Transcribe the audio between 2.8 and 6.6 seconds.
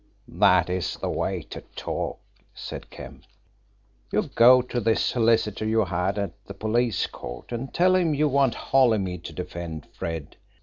Kemp. "You go to this solicitor you had at the